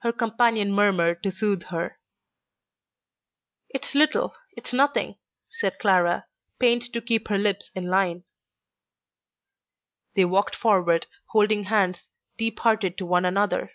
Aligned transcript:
Her 0.00 0.12
companion 0.12 0.72
murmured 0.72 1.22
to 1.22 1.30
soothe 1.30 1.62
her. 1.70 1.98
"It's 3.70 3.94
little, 3.94 4.34
it's 4.58 4.74
nothing," 4.74 5.16
said 5.48 5.78
Clara, 5.78 6.26
pained 6.58 6.92
to 6.92 7.00
keep 7.00 7.28
her 7.28 7.38
lips 7.38 7.70
in 7.74 7.86
line. 7.86 8.24
They 10.16 10.26
walked 10.26 10.54
forward, 10.54 11.06
holding 11.28 11.64
hands, 11.64 12.10
deep 12.36 12.58
hearted 12.58 12.98
to 12.98 13.06
one 13.06 13.24
another. 13.24 13.72